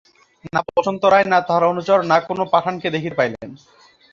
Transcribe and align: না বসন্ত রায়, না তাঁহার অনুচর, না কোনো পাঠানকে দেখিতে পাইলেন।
না 0.53 0.59
বসন্ত 0.67 1.03
রায়, 1.05 1.27
না 1.31 1.37
তাঁহার 1.47 1.69
অনুচর, 1.71 1.99
না 2.11 2.17
কোনো 2.27 2.43
পাঠানকে 2.53 2.87
দেখিতে 2.95 3.15
পাইলেন। 3.15 3.49